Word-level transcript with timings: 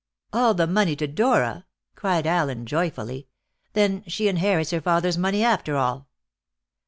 "All 0.33 0.55
the 0.55 0.65
money 0.65 0.95
to 0.95 1.05
Dora?" 1.05 1.67
cried 1.93 2.25
Allen 2.25 2.65
joyfully. 2.65 3.27
"Then 3.73 4.03
she 4.07 4.27
inherits 4.27 4.71
her 4.71 4.81
father's 4.81 5.15
money, 5.15 5.43
after 5.43 5.75
all!" 5.77 6.07